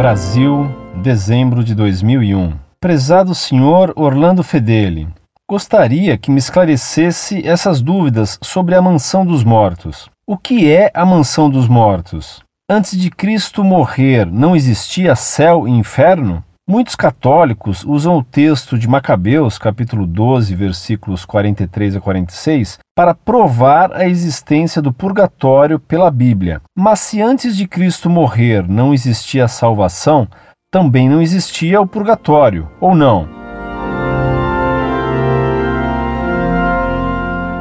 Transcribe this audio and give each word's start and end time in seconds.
Brasil, 0.00 0.74
dezembro 1.02 1.62
de 1.62 1.74
2001. 1.74 2.54
Prezado 2.80 3.34
senhor 3.34 3.92
Orlando 3.94 4.42
Fedeli, 4.42 5.06
gostaria 5.46 6.16
que 6.16 6.30
me 6.30 6.38
esclarecesse 6.38 7.46
essas 7.46 7.82
dúvidas 7.82 8.38
sobre 8.40 8.74
a 8.74 8.80
mansão 8.80 9.26
dos 9.26 9.44
mortos. 9.44 10.08
O 10.26 10.38
que 10.38 10.72
é 10.72 10.90
a 10.94 11.04
mansão 11.04 11.50
dos 11.50 11.68
mortos? 11.68 12.40
Antes 12.66 12.98
de 12.98 13.10
Cristo 13.10 13.62
morrer, 13.62 14.24
não 14.24 14.56
existia 14.56 15.14
céu 15.14 15.68
e 15.68 15.70
inferno? 15.70 16.42
Muitos 16.70 16.94
católicos 16.94 17.84
usam 17.84 18.16
o 18.16 18.22
texto 18.22 18.78
de 18.78 18.86
Macabeus, 18.86 19.58
capítulo 19.58 20.06
12, 20.06 20.54
versículos 20.54 21.24
43 21.24 21.96
a 21.96 22.00
46, 22.00 22.78
para 22.94 23.12
provar 23.12 23.92
a 23.92 24.06
existência 24.06 24.80
do 24.80 24.92
purgatório 24.92 25.80
pela 25.80 26.12
Bíblia. 26.12 26.62
Mas 26.78 27.00
se 27.00 27.20
antes 27.20 27.56
de 27.56 27.66
Cristo 27.66 28.08
morrer 28.08 28.68
não 28.68 28.94
existia 28.94 29.46
a 29.46 29.48
salvação, 29.48 30.28
também 30.70 31.08
não 31.08 31.20
existia 31.20 31.80
o 31.80 31.88
purgatório, 31.88 32.70
ou 32.80 32.94
não? 32.94 33.39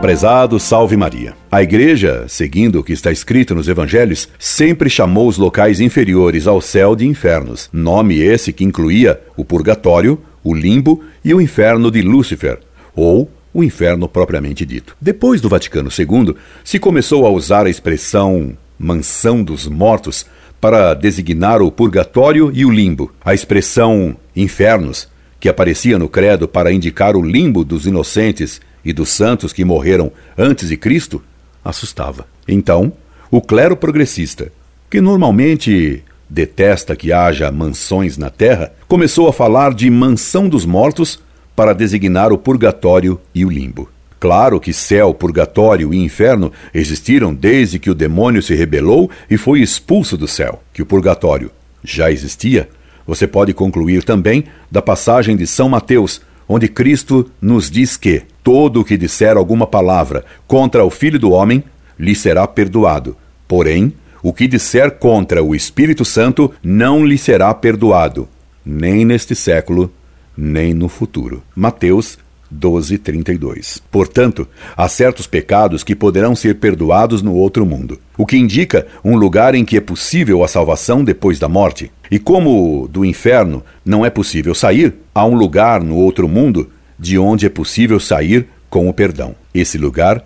Prezado 0.00 0.60
Salve 0.60 0.94
Maria. 0.96 1.34
A 1.50 1.62
Igreja, 1.62 2.26
seguindo 2.28 2.78
o 2.78 2.84
que 2.84 2.92
está 2.92 3.10
escrito 3.10 3.54
nos 3.54 3.66
Evangelhos, 3.66 4.28
sempre 4.38 4.90
chamou 4.90 5.26
os 5.26 5.38
locais 5.38 5.80
inferiores 5.80 6.46
ao 6.46 6.60
céu 6.60 6.94
de 6.94 7.06
infernos, 7.06 7.70
nome 7.72 8.18
esse 8.18 8.52
que 8.52 8.62
incluía 8.62 9.20
o 9.36 9.44
purgatório, 9.44 10.20
o 10.44 10.54
limbo 10.54 11.02
e 11.24 11.32
o 11.32 11.40
inferno 11.40 11.90
de 11.90 12.02
Lúcifer, 12.02 12.60
ou 12.94 13.30
o 13.54 13.64
inferno 13.64 14.06
propriamente 14.06 14.66
dito. 14.66 14.94
Depois 15.00 15.40
do 15.40 15.48
Vaticano 15.48 15.88
II, 15.88 16.36
se 16.62 16.78
começou 16.78 17.26
a 17.26 17.30
usar 17.30 17.64
a 17.64 17.70
expressão 17.70 18.52
mansão 18.78 19.42
dos 19.42 19.66
mortos 19.66 20.26
para 20.60 20.92
designar 20.92 21.62
o 21.62 21.72
purgatório 21.72 22.50
e 22.52 22.66
o 22.66 22.70
limbo. 22.70 23.12
A 23.24 23.32
expressão 23.32 24.14
infernos, 24.36 25.08
que 25.40 25.48
aparecia 25.48 25.98
no 25.98 26.08
credo 26.08 26.46
para 26.46 26.70
indicar 26.70 27.16
o 27.16 27.22
limbo 27.22 27.64
dos 27.64 27.86
inocentes 27.86 28.60
e 28.86 28.92
dos 28.92 29.08
santos 29.08 29.52
que 29.52 29.64
morreram 29.64 30.12
antes 30.38 30.68
de 30.68 30.76
Cristo 30.76 31.20
assustava. 31.64 32.26
Então, 32.46 32.92
o 33.28 33.42
clero 33.42 33.76
progressista, 33.76 34.52
que 34.88 35.00
normalmente 35.00 36.04
detesta 36.30 36.94
que 36.94 37.12
haja 37.12 37.50
mansões 37.50 38.16
na 38.16 38.30
terra, 38.30 38.72
começou 38.86 39.28
a 39.28 39.32
falar 39.32 39.74
de 39.74 39.90
mansão 39.90 40.48
dos 40.48 40.64
mortos 40.64 41.18
para 41.56 41.72
designar 41.72 42.32
o 42.32 42.38
purgatório 42.38 43.20
e 43.34 43.44
o 43.44 43.50
limbo. 43.50 43.90
Claro 44.20 44.60
que 44.60 44.72
céu, 44.72 45.12
purgatório 45.12 45.92
e 45.92 45.98
inferno 45.98 46.52
existiram 46.72 47.34
desde 47.34 47.80
que 47.80 47.90
o 47.90 47.94
demônio 47.94 48.40
se 48.40 48.54
rebelou 48.54 49.10
e 49.28 49.36
foi 49.36 49.60
expulso 49.60 50.16
do 50.16 50.28
céu. 50.28 50.62
Que 50.72 50.80
o 50.80 50.86
purgatório 50.86 51.50
já 51.82 52.10
existia, 52.10 52.68
você 53.04 53.26
pode 53.26 53.52
concluir 53.52 54.04
também 54.04 54.44
da 54.70 54.80
passagem 54.80 55.36
de 55.36 55.46
São 55.46 55.68
Mateus, 55.68 56.20
onde 56.48 56.68
Cristo 56.68 57.30
nos 57.40 57.70
diz 57.70 57.96
que 57.96 58.22
todo 58.42 58.80
o 58.80 58.84
que 58.84 58.96
disser 58.96 59.36
alguma 59.36 59.66
palavra 59.66 60.24
contra 60.46 60.84
o 60.84 60.90
Filho 60.90 61.18
do 61.18 61.30
Homem 61.30 61.64
lhe 61.98 62.14
será 62.14 62.46
perdoado. 62.46 63.16
Porém, 63.48 63.92
o 64.22 64.32
que 64.32 64.48
disser 64.48 64.90
contra 64.92 65.42
o 65.42 65.54
Espírito 65.54 66.04
Santo 66.04 66.52
não 66.62 67.04
lhe 67.04 67.16
será 67.16 67.52
perdoado, 67.54 68.28
nem 68.64 69.04
neste 69.04 69.34
século, 69.34 69.92
nem 70.36 70.74
no 70.74 70.88
futuro. 70.88 71.42
Mateus 71.54 72.18
12:32. 72.56 73.80
Portanto, 73.90 74.48
há 74.76 74.88
certos 74.88 75.26
pecados 75.26 75.84
que 75.84 75.94
poderão 75.94 76.34
ser 76.34 76.56
perdoados 76.56 77.22
no 77.22 77.34
outro 77.34 77.66
mundo, 77.66 77.98
o 78.16 78.26
que 78.26 78.36
indica 78.36 78.86
um 79.04 79.16
lugar 79.16 79.54
em 79.54 79.64
que 79.64 79.76
é 79.76 79.80
possível 79.80 80.42
a 80.42 80.48
salvação 80.48 81.04
depois 81.04 81.38
da 81.38 81.48
morte. 81.48 81.90
E 82.10 82.18
como 82.18 82.88
do 82.88 83.04
inferno 83.04 83.62
não 83.84 84.04
é 84.04 84.10
possível 84.10 84.54
sair, 84.54 84.94
há 85.14 85.24
um 85.24 85.34
lugar 85.34 85.82
no 85.82 85.96
outro 85.96 86.28
mundo 86.28 86.70
de 86.98 87.18
onde 87.18 87.46
é 87.46 87.48
possível 87.48 88.00
sair 88.00 88.46
com 88.70 88.88
o 88.88 88.92
perdão. 88.92 89.34
Esse 89.54 89.78
lugar 89.78 90.24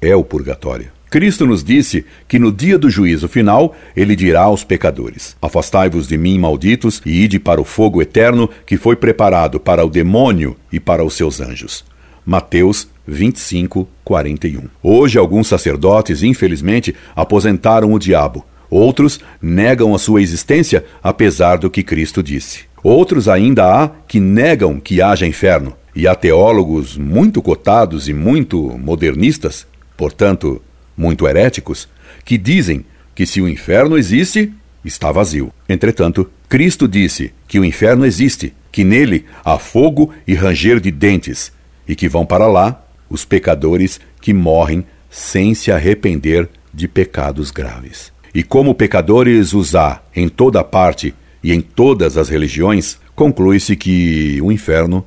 é 0.00 0.14
o 0.14 0.24
purgatório. 0.24 0.99
Cristo 1.10 1.44
nos 1.44 1.64
disse 1.64 2.06
que 2.28 2.38
no 2.38 2.52
dia 2.52 2.78
do 2.78 2.88
juízo 2.88 3.28
final 3.28 3.74
ele 3.96 4.14
dirá 4.14 4.42
aos 4.42 4.62
pecadores: 4.62 5.36
Afastai-vos 5.42 6.06
de 6.06 6.16
mim, 6.16 6.38
malditos, 6.38 7.02
e 7.04 7.24
ide 7.24 7.40
para 7.40 7.60
o 7.60 7.64
fogo 7.64 8.00
eterno 8.00 8.48
que 8.64 8.76
foi 8.76 8.94
preparado 8.94 9.58
para 9.58 9.84
o 9.84 9.90
demônio 9.90 10.56
e 10.72 10.78
para 10.78 11.04
os 11.04 11.14
seus 11.14 11.40
anjos. 11.40 11.84
Mateus 12.24 12.88
25, 13.08 13.88
41. 14.04 14.68
Hoje, 14.80 15.18
alguns 15.18 15.48
sacerdotes, 15.48 16.22
infelizmente, 16.22 16.94
aposentaram 17.16 17.92
o 17.92 17.98
diabo. 17.98 18.46
Outros 18.70 19.18
negam 19.42 19.92
a 19.96 19.98
sua 19.98 20.22
existência, 20.22 20.84
apesar 21.02 21.58
do 21.58 21.68
que 21.68 21.82
Cristo 21.82 22.22
disse. 22.22 22.60
Outros 22.84 23.28
ainda 23.28 23.64
há 23.66 23.90
que 24.06 24.20
negam 24.20 24.78
que 24.78 25.02
haja 25.02 25.26
inferno. 25.26 25.74
E 25.94 26.06
há 26.06 26.14
teólogos 26.14 26.96
muito 26.96 27.42
cotados 27.42 28.08
e 28.08 28.14
muito 28.14 28.78
modernistas, 28.78 29.66
portanto, 29.96 30.62
muito 31.00 31.26
heréticos, 31.26 31.88
que 32.26 32.36
dizem 32.36 32.84
que 33.14 33.24
se 33.24 33.40
o 33.40 33.48
inferno 33.48 33.96
existe, 33.96 34.52
está 34.84 35.10
vazio. 35.10 35.50
Entretanto, 35.66 36.30
Cristo 36.46 36.86
disse 36.86 37.32
que 37.48 37.58
o 37.58 37.64
inferno 37.64 38.04
existe, 38.04 38.52
que 38.70 38.84
nele 38.84 39.24
há 39.42 39.58
fogo 39.58 40.12
e 40.26 40.34
ranger 40.34 40.78
de 40.78 40.90
dentes, 40.90 41.52
e 41.88 41.96
que 41.96 42.08
vão 42.08 42.26
para 42.26 42.46
lá 42.46 42.84
os 43.08 43.24
pecadores 43.24 43.98
que 44.20 44.34
morrem 44.34 44.84
sem 45.08 45.54
se 45.54 45.72
arrepender 45.72 46.48
de 46.72 46.86
pecados 46.86 47.50
graves. 47.50 48.12
E 48.34 48.42
como 48.42 48.74
pecadores 48.74 49.54
os 49.54 49.74
há 49.74 50.02
em 50.14 50.28
toda 50.28 50.62
parte 50.62 51.14
e 51.42 51.52
em 51.52 51.60
todas 51.60 52.18
as 52.18 52.28
religiões, 52.28 52.98
conclui-se 53.16 53.74
que 53.74 54.38
o 54.42 54.52
inferno 54.52 55.04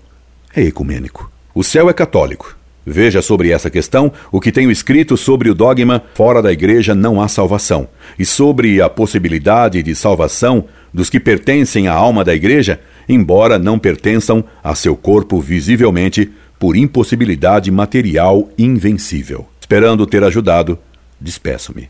é 0.54 0.64
ecumênico. 0.64 1.32
O 1.54 1.64
céu 1.64 1.90
é 1.90 1.94
católico. 1.94 2.58
Veja 2.86 3.22
sobre 3.22 3.50
essa 3.50 3.70
questão 3.70 4.12
o 4.32 4.42
que 4.42 4.52
tenho 4.52 4.70
escrito 4.70 5.16
sobre 5.16 5.50
o 5.50 5.56
dogma 5.56 6.04
fora 6.14 6.42
da 6.42 6.52
igreja 6.52 6.94
não 6.94 7.22
há 7.22 7.28
salvação 7.28 7.88
e 8.20 8.26
sobre 8.26 8.82
a 8.82 8.90
possibilidade 8.90 9.82
de 9.82 9.96
salvação 9.96 10.66
dos 10.94 11.10
que 11.10 11.20
pertencem 11.20 11.88
à 11.88 11.94
alma 11.94 12.24
da 12.24 12.36
igreja, 12.36 12.80
embora 13.08 13.58
não 13.58 13.80
pertençam 13.80 14.44
a 14.64 14.76
seu 14.76 14.96
corpo 14.96 15.40
visivelmente 15.40 16.30
por 16.60 16.76
impossibilidade 16.76 17.72
material 17.72 18.50
invencível. 18.58 19.48
Esperando 19.60 20.06
ter 20.06 20.24
ajudado, 20.24 20.78
despeço-me. 21.20 21.90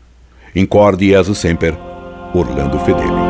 Incorde 0.54 1.08
Jesus 1.08 1.38
Semper, 1.38 1.76
Orlando 2.32 2.78
Fedeli. 2.80 3.23